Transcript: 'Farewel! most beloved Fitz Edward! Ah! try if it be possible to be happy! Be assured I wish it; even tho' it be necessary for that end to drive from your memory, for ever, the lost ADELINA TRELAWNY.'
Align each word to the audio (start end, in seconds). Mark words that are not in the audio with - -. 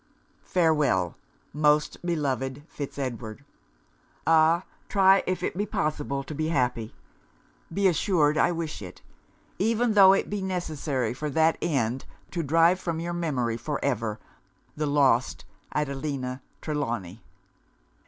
'Farewel! 0.41 1.15
most 1.53 2.03
beloved 2.03 2.63
Fitz 2.67 2.97
Edward! 2.97 3.45
Ah! 4.25 4.63
try 4.89 5.21
if 5.27 5.43
it 5.43 5.55
be 5.55 5.67
possible 5.67 6.23
to 6.23 6.33
be 6.33 6.47
happy! 6.47 6.95
Be 7.71 7.87
assured 7.87 8.35
I 8.35 8.51
wish 8.51 8.81
it; 8.81 9.03
even 9.59 9.93
tho' 9.93 10.13
it 10.13 10.27
be 10.27 10.41
necessary 10.41 11.13
for 11.13 11.29
that 11.29 11.55
end 11.61 12.05
to 12.31 12.41
drive 12.41 12.79
from 12.79 12.99
your 12.99 13.13
memory, 13.13 13.57
for 13.57 13.79
ever, 13.85 14.19
the 14.75 14.87
lost 14.87 15.45
ADELINA 15.73 16.41
TRELAWNY.' 16.61 17.21